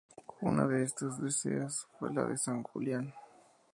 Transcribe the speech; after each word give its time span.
Una 0.51 0.65
de 0.65 0.81
estas 0.81 1.19
dehesas 1.21 1.85
fue 1.99 2.11
la 2.11 2.23
de 2.25 2.35
San 2.35 2.63
Julián. 2.63 3.13